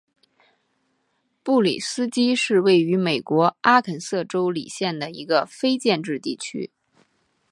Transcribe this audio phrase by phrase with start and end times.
[1.43, 1.79] 布里
[2.11, 6.71] 基斯是位于美国阿肯色州李县的一个非建制地区。